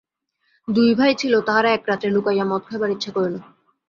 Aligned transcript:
দুই 0.67 0.89
ভাই 0.95 1.11
ছিল, 1.15 1.33
তাহারা 1.41 1.69
এক 1.71 1.83
রাত্রে 1.87 2.09
লুকাইয়া 2.11 2.45
মদ 2.45 2.61
খাইবার 2.67 2.89
ইচ্ছা 2.89 3.11
করিল। 3.11 3.35